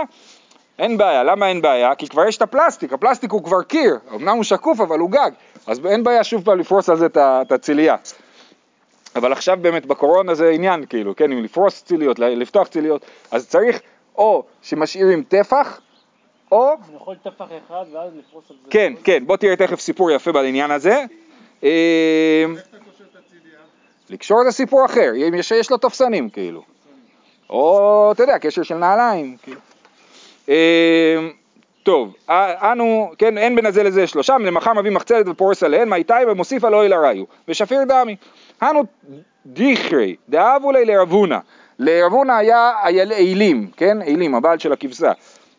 [0.79, 1.95] אין בעיה, למה אין בעיה?
[1.95, 5.31] כי כבר יש את הפלסטיק, הפלסטיק הוא כבר קיר, אמנם הוא שקוף אבל הוא גג,
[5.67, 7.95] אז אין בעיה שוב פעם לפרוס על זה את ה- את הצלייה.
[9.15, 13.81] אבל עכשיו באמת בקורונה זה עניין כאילו, כן, אם לפרוס ציליות, לפתוח ציליות, אז צריך
[14.17, 15.79] או שמשאירים טפח,
[16.51, 18.71] או, אני יכול טפח אחד ואז לפרוס על זה.
[18.71, 21.03] כן, כן, בוא תראה תכף סיפור יפה בעניין הזה.
[21.63, 22.45] אה,
[24.09, 26.61] לקשור זה סיפור אחר, יש, יש לו תופסנים כאילו.
[27.49, 29.37] או, אתה יודע, קשר של נעליים.
[29.43, 29.59] כאילו.
[30.49, 31.17] אה,
[31.83, 35.95] טוב, א- אנו, כן, אין בין הזה לזה שלושה, למחר מביא מחצלת ופורס עליהן, מה
[35.95, 38.15] איתי ומוסיף על אוהל הראיו, ושפיר דמי.
[38.63, 38.83] אנו
[39.45, 41.39] דיכרי, דאבו לי לרבונה.
[41.79, 45.11] לרבונה היה אייל- אילים, כן, אילים, הבעל של הכבשה.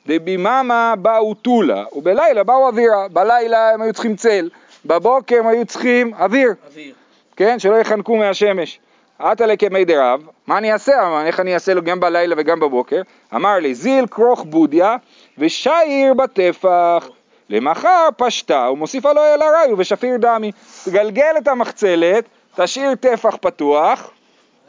[0.06, 3.08] דביממה באו טולה, ובלילה באו אווירה.
[3.08, 4.50] בלילה הם היו צריכים צל,
[4.86, 6.54] בבוקר הם היו צריכים אוויר.
[6.66, 6.94] אוויר.
[7.36, 8.78] כן, שלא יחנקו מהשמש.
[9.18, 11.22] עטה לקמי דרב, מה אני אעשה?
[11.26, 13.02] איך אני אעשה לו גם בלילה וגם בבוקר?
[13.34, 14.96] אמר לי, זיל כרוך בודיה
[15.38, 17.08] ושעיר בטפח.
[17.50, 20.52] למחר פשטה ומוסיפה לו אל הראיו ושפיר דמי.
[20.84, 22.24] תגלגל את המחצלת,
[22.56, 24.10] תשאיר טפח פתוח,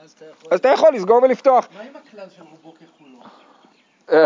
[0.04, 0.50] אז אתה יכול...
[0.52, 1.68] אז אתה יכול לסגור ולפתוח.
[1.78, 2.74] מה עם הכלל של רובו
[4.08, 4.18] ככולו?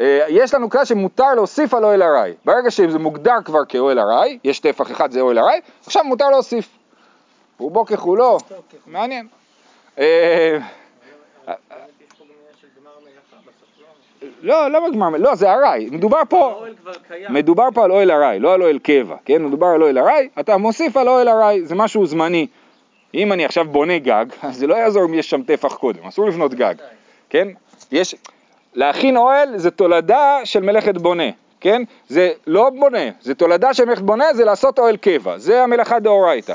[0.00, 2.32] אה, יש לנו כלל שמותר להוסיף על אוהל ארעי.
[2.44, 6.68] ברגע שזה מוגדר כבר כאוהל ארעי, יש טפח אחד זה אוהל ארעי, עכשיו מותר להוסיף.
[7.58, 8.38] רובו ככולו,
[8.86, 9.26] מעניין.
[9.98, 10.58] אה,
[14.42, 16.64] לא, לא בגמר, לא, זה ארעי, מדובר פה.
[17.28, 19.44] מדובר פה על אוהל ארעי, לא על אוהל קבע, כן?
[19.44, 22.46] מדובר על אוהל ארעי, אתה מוסיף על אוהל ארעי, זה משהו זמני.
[23.14, 26.26] אם אני עכשיו בונה גג, אז זה לא יעזור אם יש שם טפח קודם, אסור
[26.28, 26.74] לבנות גג,
[27.30, 27.48] כן?
[27.92, 28.14] יש,
[28.74, 31.82] להכין אוהל זה תולדה של מלאכת בונה, כן?
[32.08, 36.54] זה לא בונה, זה תולדה של מלאכת בונה, זה לעשות אוהל קבע, זה המלאכה דאורייתא.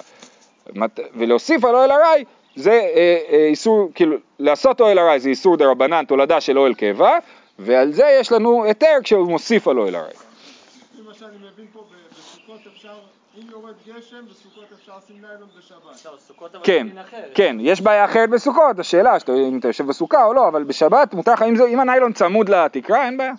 [1.15, 2.23] ולהוסיף על אוהל ארעי
[2.55, 6.73] זה אה, אה, איסור, כאילו, לעשות אוהל ארעי זה איסור דה רבנן, תולדה של אוהל
[6.73, 7.17] קבע,
[7.59, 10.13] ועל זה יש לנו היתר כשהוא מוסיף על אוהל ארעי.
[10.13, 11.79] לפי מה שאני מבין פה,
[12.11, 12.93] בסוכות אפשר,
[13.39, 16.19] אם יורד גשם, בסוכות אפשר לשים ניילון בשבת.
[16.27, 16.87] סוכות אבל כן.
[17.33, 21.13] כן, יש בעיה אחרת בסוכות, השאלה שאתה, אם אתה יושב בסוכה או לא, אבל בשבת
[21.13, 23.33] מותר לך, אם, זה, אם הניילון צמוד לתקרה, אין בעיה.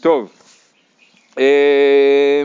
[0.00, 0.32] טוב,
[1.38, 2.42] אה,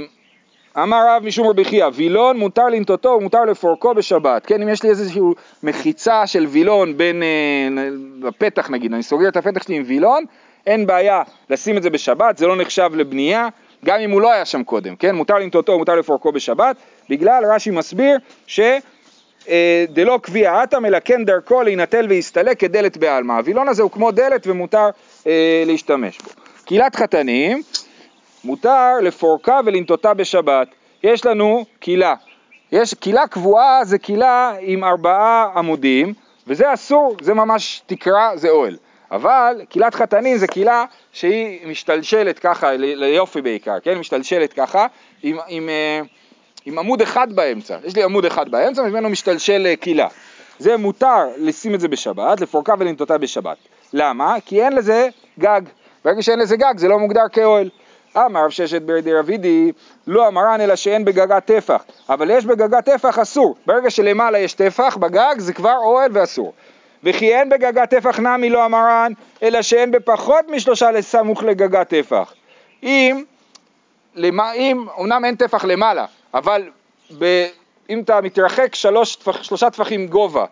[0.78, 4.90] אמר רב משום רבי חייא, וילון מותר לנטותו ומותר לפורקו בשבת, כן, אם יש לי
[4.90, 5.22] איזושהי
[5.64, 7.90] מחיצה של וילון בין, אה,
[8.20, 10.26] בפתח נגיד, אני סוגר את הפתח שלי עם וילון,
[10.68, 13.48] אין בעיה לשים את זה בשבת, זה לא נחשב לבנייה,
[13.84, 16.76] גם אם הוא לא היה שם קודם, כן, מותר לנטותו ומותר לפורקו בשבת,
[17.10, 18.18] בגלל רש"י מסביר
[18.48, 18.60] ש...
[19.50, 23.34] אה, דלא קביע אטם אלא כן דרכו להינטל ויסתלק כדלת בעלמא.
[23.34, 24.90] הווילון הזה הוא כמו דלת ומותר
[25.28, 26.30] אה, להשתמש בו.
[26.66, 27.62] קהילת חתנים,
[28.44, 30.68] מותר לפורקה ולנטותה בשבת.
[31.04, 32.16] יש לנו קהילה.
[32.72, 36.14] יש קהילה קבועה זה קהילה עם ארבעה עמודים,
[36.48, 38.78] וזה אסור, זה ממש תקרה, זה אוהל.
[39.14, 43.98] אבל קהילת חתנים זה קהילה שהיא משתלשלת ככה, ליופי בעיקר, כן?
[43.98, 44.88] משתלשלת ככה,
[45.24, 46.02] עם, עם, אה,
[46.66, 47.78] עם עמוד אחד באמצע.
[47.84, 50.08] יש לי עמוד אחד באמצע, ממנו משתלשל אה, קהילה.
[50.60, 53.58] זה מותר לשים את זה בשבת, לפורקה ולנטותה בשבת.
[53.94, 54.36] למה?
[54.46, 55.08] כי אין לזה
[55.40, 55.62] גג.
[56.06, 57.70] ברגע שאין לזה גג זה לא מוגדר כאוהל.
[58.18, 59.72] אמר רב ששת ברדי רבידי,
[60.08, 63.56] לא אמרן אלא שאין בגגה טפח, אבל יש בגגה טפח אסור.
[63.66, 66.54] ברגע שלמעלה יש טפח בגג זה כבר אוהל ואסור.
[67.04, 69.12] וכי אין בגגה טפח נמי לא אמרן,
[69.44, 72.34] אלא שאין בפחות משלושה לסמוך לגגה טפח.
[72.84, 73.24] אם,
[74.16, 76.70] למה, אם, אמנם אין טפח למעלה, אבל
[77.20, 77.46] ב,
[77.90, 80.46] אם אתה מתרחק שלוש, שלושה טפחים גובה,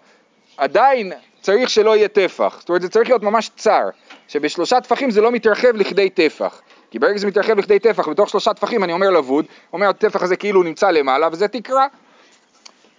[0.57, 1.11] עדיין
[1.41, 2.57] צריך שלא יהיה טפח.
[2.59, 3.89] זאת אומרת, זה צריך להיות ממש צר,
[4.27, 6.61] שבשלושה טפחים זה לא מתרחב לכדי טפח.
[6.91, 10.35] כי ברגע שזה מתרחב לכדי טפח, בתוך שלושה טפחים אני אומר לבוד, אומר הטפח הזה
[10.35, 11.87] כאילו נמצא למעלה, וזה תקרה.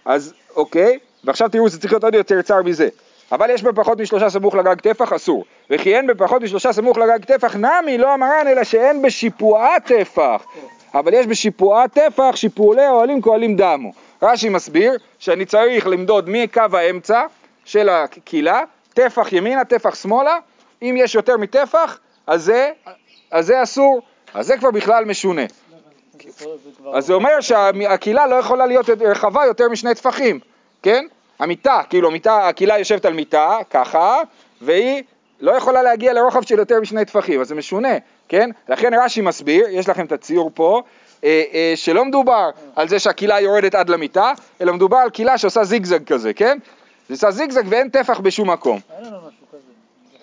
[0.05, 2.89] אז אוקיי, ועכשיו תראו, זה צריך להיות עוד יותר צר מזה.
[3.33, 5.45] אבל יש בפחות משלושה סמוך לגג טפח, אסור.
[5.69, 10.45] וכי אין בפחות משלושה סמוך לגג טפח, נמי לא אמרן, אלא שאין בשיפועה טפח.
[10.93, 13.91] אבל יש בשיפועה טפח, שיפועלי אוהלים כהלים דמו.
[14.21, 17.25] רש"י מסביר שאני צריך למדוד מקו האמצע
[17.65, 18.61] של הקהילה,
[18.93, 20.37] טפח ימינה, טפח שמאלה,
[20.81, 22.71] אם יש יותר מטפח, אז זה,
[23.31, 24.01] אז זה אסור,
[24.33, 25.45] אז זה כבר בכלל משונה.
[26.93, 30.39] אז זה אומר שהקהילה לא יכולה להיות רחבה יותר משני טפחים,
[30.83, 31.05] כן?
[31.39, 34.21] המיטה, כאילו המיטה, הקהילה יושבת על מיטה, ככה,
[34.61, 35.03] והיא
[35.41, 37.93] לא יכולה להגיע לרוחב של יותר משני טפחים, אז זה משונה,
[38.27, 38.49] כן?
[38.69, 40.81] לכן רש"י מסביר, יש לכם את הציור פה,
[41.23, 45.63] אה, אה, שלא מדובר על זה שהקהילה יורדת עד למיטה, אלא מדובר על קהילה שעושה
[45.63, 46.57] זיגזג כזה, כן?
[47.09, 48.79] זה עושה זיגזג ואין טפח בשום מקום.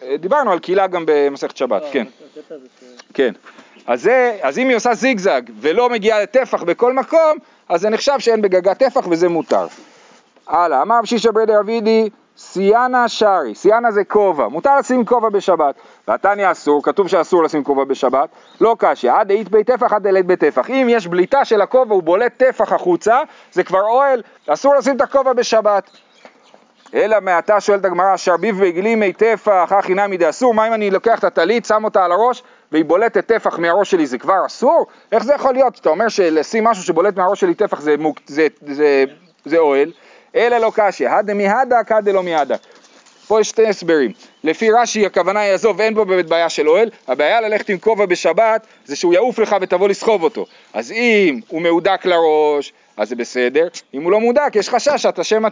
[0.03, 2.07] אה, דיברנו על קהילה גם במסכת שבת, לא, כן.
[3.14, 3.33] כן.
[3.87, 8.18] אז, זה, אז אם היא עושה זיגזג ולא מגיעה לטפח בכל מקום, אז זה נחשב
[8.18, 9.66] שאין בגגה טפח וזה מותר.
[10.50, 15.74] הלאה, אמר רב שישא ברדי רבידי, סיאנה שרי, סיאנה זה כובע, מותר לשים כובע בשבת.
[16.08, 18.28] והתניא אסור, כתוב שאסור לשים כובע בשבת,
[18.60, 20.70] לא קשיא, עד דאית בי טפח עד דלית בי טפח.
[20.70, 23.18] אם יש בליטה של הכובע, הוא בולט טפח החוצה,
[23.52, 25.90] זה כבר אוהל, אסור לשים את הכובע בשבת.
[26.94, 31.18] אלא מעתה שואלת הגמרא, שרביב ועגלים מי טפח, הכי נמי דאסור, מה אם אני לוקח
[31.18, 34.86] את הטלית, שם אותה על הראש, והיא בולטת טפח מהראש שלי זה כבר אסור?
[35.12, 35.78] איך זה יכול להיות?
[35.78, 39.04] אתה אומר שלשים משהו שבולט מהראש שלי טפח זה, מוק, זה, זה,
[39.44, 39.92] זה אוהל,
[40.35, 42.59] אלא לא קשיא, הדה מהדק, הדה לא מהדק.
[43.31, 44.12] פה יש שתי הסברים.
[44.45, 48.07] לפי רש"י הכוונה היא עזוב, אין פה באמת בעיה של אוהל, הבעיה ללכת עם כובע
[48.07, 50.47] בשבת זה שהוא יעוף לך ותבוא לסחוב אותו.
[50.75, 55.25] אז אם הוא מהודק לראש, אז זה בסדר, אם הוא לא מודק, יש חשש שאתה
[55.25, 55.49] שמא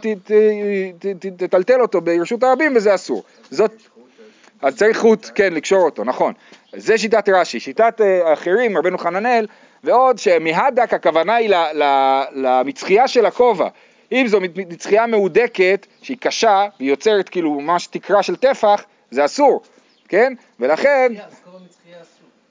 [1.36, 3.22] תטלטל אותו ברשות הרבים וזה אסור.
[3.50, 3.72] זאת,
[4.62, 6.32] אז צריך חוט, כן, לקשור אותו, נכון.
[6.76, 7.60] זה שיטת רש"י.
[7.60, 9.46] שיטת אה, אחרים, רבנו חננאל,
[9.84, 11.50] ועוד שמהדק הכוונה היא
[12.34, 13.68] למצחייה של הכובע.
[14.12, 19.62] אם זו מצחייה מהודקת, שהיא קשה, והיא יוצרת כאילו ממש תקרה של טפח, זה אסור,
[20.08, 20.32] כן?
[20.60, 21.12] ולכן...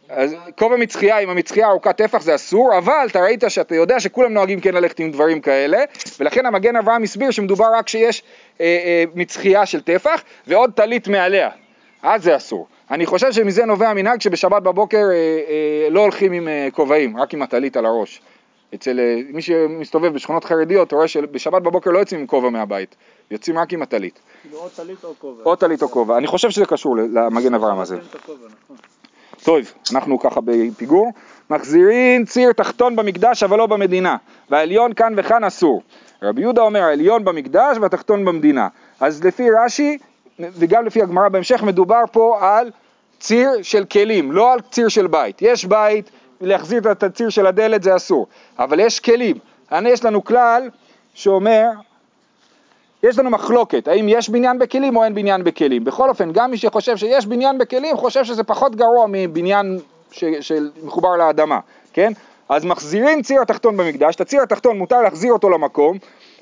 [0.10, 4.34] אז כובע מצחייה עם המצחייה ארוכת טפח זה אסור, אבל אתה ראית שאתה יודע שכולם
[4.34, 5.78] נוהגים כן ללכת עם דברים כאלה,
[6.20, 8.24] ולכן המגן אברהם הסביר שמדובר רק כשיש
[8.62, 11.50] אה, אה, מצחייה של טפח ועוד טלית מעליה,
[12.04, 12.68] אז זה אסור.
[12.92, 17.34] אני חושב שמזה נובע מנהג שבשבת בבוקר אה, אה, לא הולכים עם אה, כובעים, רק
[17.34, 18.22] עם הטלית על הראש.
[18.76, 22.96] אצל אה, מי שמסתובב בשכונות חרדיות, אתה רואה שבשבת בבוקר לא יוצאים עם כובע מהבית,
[23.32, 24.20] יוצאים רק עם הטלית.
[24.42, 25.44] כאילו או טלית או כובע.
[25.46, 26.18] או טלית או כובע.
[26.18, 27.98] אני חושב שזה קשור למגן אברהם הזה.
[27.98, 28.76] כן, נכון.
[29.44, 29.60] טוב,
[29.92, 31.12] אנחנו ככה בפיגור.
[31.50, 34.18] מחזירים ציר תחתון במקדש אבל לא במדינה,
[34.50, 35.82] והעליון כאן וכאן אסור.
[36.22, 38.68] רבי יהודה אומר העליון במקדש והתחתון במדינה.
[39.00, 39.98] אז לפי רש"י
[40.40, 42.72] וגם לפי הגמרא בהמשך מדובר פה על
[43.20, 45.42] ציר של כלים, לא על ציר של בית.
[45.42, 48.28] יש בית, להחזיר את הציר של הדלת זה אסור,
[48.60, 49.38] אבל יש כלים.
[49.86, 50.70] יש לנו כלל
[51.14, 51.66] שאומר
[53.04, 55.84] יש לנו מחלוקת, האם יש בניין בכלים או אין בניין בכלים.
[55.84, 59.80] בכל אופן, גם מי שחושב שיש בניין בכלים, חושב שזה פחות גרוע מבניין
[60.12, 61.60] ש, של מחובר לאדמה,
[61.94, 62.14] כן?
[62.50, 65.98] אז מחזירים ציר התחתון במקדש, את הציר התחתון מותר להחזיר אותו למקום,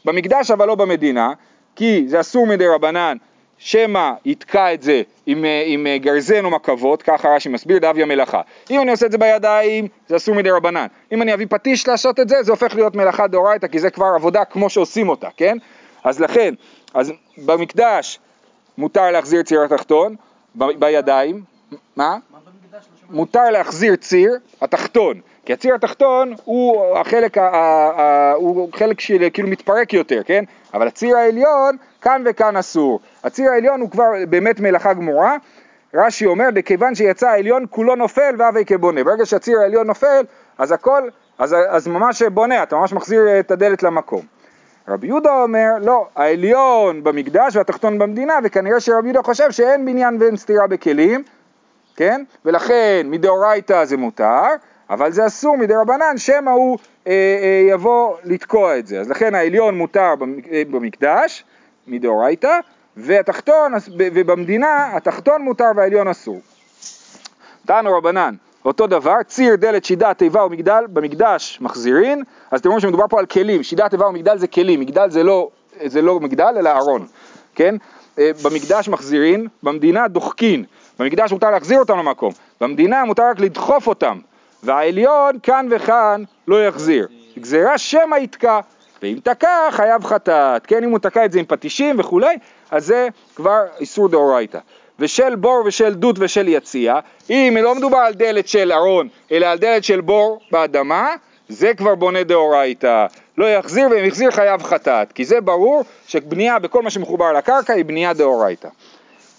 [0.05, 1.33] במקדש אבל לא במדינה,
[1.75, 3.17] כי זה אסור מדי רבנן,
[3.57, 8.05] שמא יתקע את זה עם, אה, עם אה, גרזן או מקבות, ככה רש"י מסביר, דאביה
[8.05, 8.41] מלאכה.
[8.71, 10.87] אם אני עושה את זה בידיים, זה אסור מדי רבנן.
[11.11, 14.05] אם אני אביא פטיש לעשות את זה, זה הופך להיות מלאכה דאורייתא, כי זה כבר
[14.15, 15.57] עבודה כמו שעושים אותה, כן?
[16.03, 16.53] אז לכן,
[16.93, 18.19] אז במקדש
[18.77, 20.15] מותר להחזיר ציר התחתון,
[20.55, 21.43] ב- בידיים,
[21.95, 22.17] מה?
[23.09, 29.27] מותר להחזיר ציר התחתון, כי הציר התחתון הוא החלק, ה- ה- ה- הוא חלק של
[29.33, 30.43] כאילו מתפרק יותר, כן?
[30.73, 32.99] אבל הציר העליון, כאן וכאן אסור.
[33.25, 35.37] הציר העליון הוא כבר באמת מלאכה גמורה.
[35.93, 39.03] רש"י אומר, בכיוון שיצא העליון כולו נופל והווי כבונה.
[39.03, 40.23] ברגע שהציר העליון נופל,
[40.57, 41.09] אז הכל,
[41.39, 44.21] אז, אז ממש בונה, אתה ממש מחזיר את הדלת למקום.
[44.87, 50.37] רבי יהודה אומר, לא, העליון במקדש והתחתון במדינה, וכנראה שרבי יהודה חושב שאין בניין ואין
[50.37, 51.23] סתירה בכלים,
[51.95, 52.23] כן?
[52.45, 54.43] ולכן מדאורייתא זה מותר,
[54.89, 58.99] אבל זה אסור מדרבנן, שמא הוא אה, אה, יבוא לתקוע את זה.
[58.99, 60.13] אז לכן העליון מותר
[60.51, 61.43] אה, במקדש,
[61.87, 62.59] מדאורייתא,
[62.97, 66.41] והתחתון, ובמדינה התחתון מותר והעליון אסור.
[67.65, 73.07] תנו רבנן, אותו דבר, ציר, דלת, שידה, תיבה ומגדל, במקדש מחזירין, אז אתם רואים שמדובר
[73.09, 75.49] פה על כלים, שידה, תיבה ומגדל זה כלים, מגדל זה לא,
[75.85, 77.07] זה לא מגדל אלא ארון,
[77.55, 77.75] כן?
[78.19, 80.63] אה, במקדש מחזירין, במדינה דוחקין,
[80.99, 82.31] במקדש מותר להחזיר אותם למקום,
[82.61, 84.19] במדינה מותר רק לדחוף אותם,
[84.63, 87.07] והעליון כאן וכאן לא יחזיר,
[87.39, 88.59] גזירה שמא יתקע,
[89.01, 90.83] ואם תקע חייב חטאת, כן?
[90.83, 92.37] אם הוא תקע את זה עם פטישים וכולי,
[92.71, 94.59] אז זה כבר איסור דאורייתא.
[94.99, 96.99] ושל בור ושל דות ושל יציע,
[97.29, 101.15] אם לא מדובר על דלת של ארון, אלא על דלת של בור באדמה,
[101.49, 103.05] זה כבר בונה דאורייתא.
[103.37, 107.85] לא יחזיר ואם יחזיר חייב חטאת, כי זה ברור שבנייה בכל מה שמחובר לקרקע היא
[107.85, 108.67] בנייה דאורייתא.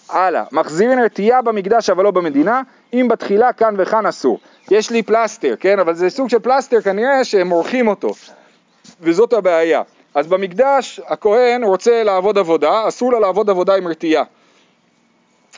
[0.09, 2.62] הלאה, מחזירין רתיעה במקדש אבל לא במדינה,
[2.95, 4.39] אם בתחילה כאן וכאן אסור.
[4.71, 8.11] יש לי פלסטר, כן, אבל זה סוג של פלסטר כנראה שהם עורכים אותו,
[9.01, 9.83] וזאת הבעיה.
[10.16, 14.24] אז במקדש הכהן רוצה לעבוד עבודה, אסור לו לעבוד עבודה עם רתיעה.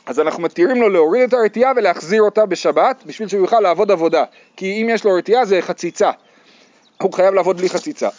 [0.05, 4.23] אז אנחנו מתירים לו להוריד את הרתיעה ולהחזיר אותה בשבת, בשביל שהוא יוכל לעבוד עבודה.
[4.55, 6.11] כי אם יש לו רתיעה זה חציצה.
[7.01, 8.09] הוא חייב לעבוד בלי חציצה.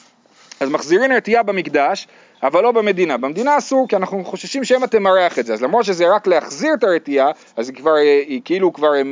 [0.60, 2.08] אז מחזירים רתיעה במקדש,
[2.42, 3.16] אבל לא במדינה.
[3.16, 5.52] במדינה אסור, כי אנחנו חוששים שמא תמרח את זה.
[5.54, 7.94] אז למרות שזה רק להחזיר את הרתיעה, אז היא כבר,
[8.26, 9.02] היא כאילו כבר אה,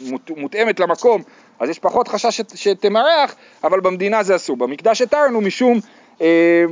[0.00, 1.22] מות- מותאמת למקום,
[1.60, 4.56] אז יש פחות חשש שת- שתמרח, אבל במדינה זה אסור.
[4.56, 5.80] במקדש התרנו משום...
[6.20, 6.64] אה,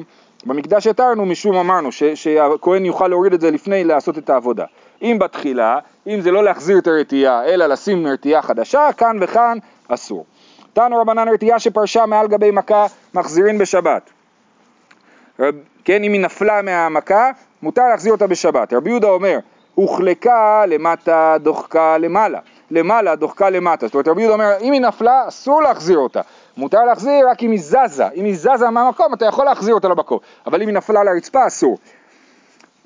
[0.47, 4.65] במקדש התרנו משום אמרנו ש, שהכהן יוכל להוריד את זה לפני לעשות את העבודה.
[5.03, 10.25] אם בתחילה, אם זה לא להחזיר את הרתיעה אלא לשים רתיעה חדשה, כאן וכאן אסור.
[10.73, 14.11] תנו רבנן רתיעה שפרשה מעל גבי מכה מחזירין בשבת.
[15.41, 17.31] רב, כן, אם היא נפלה מהמכה,
[17.63, 18.73] מותר להחזיר אותה בשבת.
[18.73, 19.39] רבי יהודה אומר,
[19.75, 22.39] הוחלקה למטה, דוחקה למעלה.
[22.71, 23.87] למעלה, דוחקה למטה.
[23.87, 26.21] זאת אומרת, רבי יהודה אומר, אם היא נפלה, אסור להחזיר אותה.
[26.57, 28.09] מותר להחזיר רק אם היא זזה.
[28.15, 30.19] אם היא זזה מהמקום, אתה יכול להחזיר אותה למקום.
[30.47, 31.79] אבל אם היא נפלה לרצפה, אסור.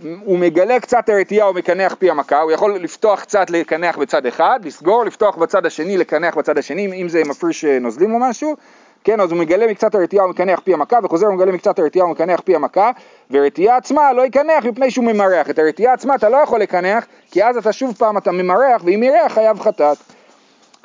[0.02, 4.60] הוא מגלה קצת הרתיעה, הוא מקנח פי המכה, הוא יכול לפתוח קצת לקנח בצד אחד,
[4.64, 8.56] לסגור, לפתוח בצד השני, לקנח בצד השני, אם זה מפריש אה, נוזלים או משהו,
[9.04, 12.54] כן, אז הוא מגלה מקצת הרתיעה ומקנח פי המכה, וחוזר ומגלה מקצת הרתיעה ומקנח פי
[12.54, 12.90] המכה,
[13.30, 15.50] ורתיעה עצמה לא יקנח מפני שהוא ממרח.
[15.50, 19.02] את הרתיעה עצמה אתה לא יכול לקנח, כי אז אתה שוב פעם אתה ממרח, ואם
[19.02, 20.13] ירח חייב חטאת.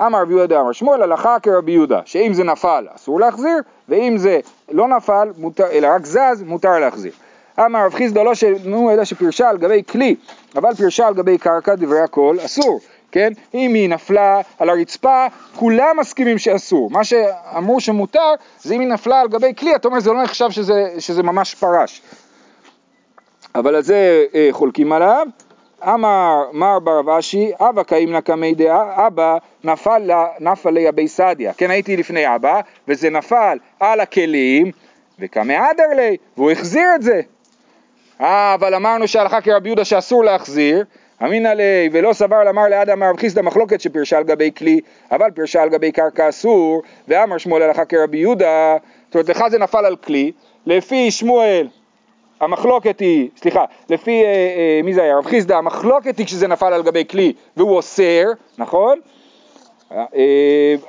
[0.06, 3.58] אמר רבי יהודה אמר שמואל הלכה כרבי יהודה, שאם זה נפל אסור להחזיר,
[3.88, 7.12] ואם זה לא נפל, מותר, אלא רק זז, מותר להחזיר.
[7.58, 10.16] אמר רב חיסדא לא שנו אלא שפרשה על גבי כלי,
[10.56, 12.80] אבל פרשה על גבי קרקע דברי הכל אסור.
[13.12, 13.32] כן?
[13.54, 16.90] אם היא נפלה על הרצפה, כולם מסכימים שאסור.
[16.90, 20.50] מה שאמרו שמותר, זה אם היא נפלה על גבי כלי, אתה אומר זה לא נחשב
[20.50, 22.02] שזה, שזה ממש פרש.
[23.54, 25.26] אבל על זה אה, חולקים עליו.
[25.84, 31.52] אמר מר ברב אשי, אבא קאים נקמי דעה, אבא נפל, נפל ליבי סדיה.
[31.52, 34.70] כן, הייתי לפני אבא, וזה נפל על הכלים,
[35.18, 37.20] וקמי אדר לי, והוא החזיר את זה.
[38.20, 40.84] אה, אבל אמרנו שהלכה כרבי יהודה שאסור להחזיר,
[41.24, 45.62] אמינא ליה ולא סבר לאמר לאדם רב חיסדא מחלוקת שפרשה על גבי כלי, אבל פרשה
[45.62, 49.96] על גבי קרקע אסור, ואמר שמואל הלכה כרבי יהודה, זאת אומרת לך זה נפל על
[49.96, 50.32] כלי,
[50.66, 51.68] לפי שמואל
[52.40, 55.18] המחלוקת היא, סליחה, לפי, אה, אה, מי זה היה?
[55.18, 58.24] רב חיסדא, המחלוקת היא כשזה נפל על גבי כלי והוא אוסר,
[58.58, 59.00] נכון?
[59.92, 60.04] אה,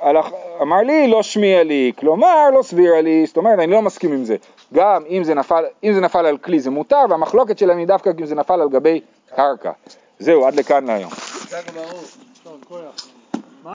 [0.02, 0.20] אה,
[0.62, 4.24] אמר לי, לא שמיע לי, כלומר, לא סבירה לי, זאת אומרת, אני לא מסכים עם
[4.24, 4.36] זה.
[4.74, 8.10] גם אם זה נפל, אם זה נפל על כלי זה מותר, והמחלוקת שלהם היא דווקא
[8.20, 9.00] אם זה נפל על גבי
[9.36, 9.70] קרקע.
[10.18, 11.10] זהו, עד לכאן להיום.